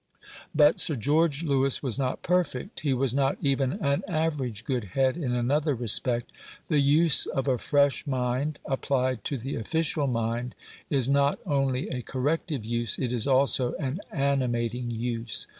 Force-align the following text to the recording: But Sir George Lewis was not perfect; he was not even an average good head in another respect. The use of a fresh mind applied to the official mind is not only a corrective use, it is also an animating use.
But 0.55 0.79
Sir 0.79 0.95
George 0.95 1.43
Lewis 1.43 1.83
was 1.83 1.99
not 1.99 2.23
perfect; 2.23 2.79
he 2.79 2.91
was 2.91 3.13
not 3.13 3.37
even 3.39 3.73
an 3.85 4.03
average 4.07 4.63
good 4.65 4.83
head 4.95 5.15
in 5.15 5.31
another 5.33 5.75
respect. 5.75 6.31
The 6.69 6.79
use 6.79 7.27
of 7.27 7.47
a 7.47 7.59
fresh 7.59 8.07
mind 8.07 8.57
applied 8.65 9.23
to 9.25 9.37
the 9.37 9.53
official 9.57 10.07
mind 10.07 10.55
is 10.89 11.07
not 11.07 11.37
only 11.45 11.87
a 11.89 12.01
corrective 12.01 12.65
use, 12.65 12.97
it 12.97 13.13
is 13.13 13.27
also 13.27 13.75
an 13.75 13.99
animating 14.11 14.89
use. 14.89 15.45